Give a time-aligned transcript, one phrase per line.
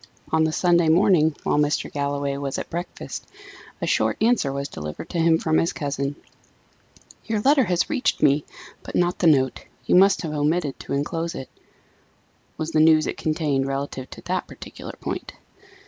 [0.31, 1.93] On the Sunday morning, while Mr.
[1.93, 3.23] Galloway was at breakfast,
[3.79, 6.15] a short answer was delivered to him from his cousin:
[7.25, 8.43] "Your letter has reached me,
[8.81, 11.49] but not the note; you must have omitted to enclose it,"
[12.57, 15.33] was the news it contained relative to that particular point.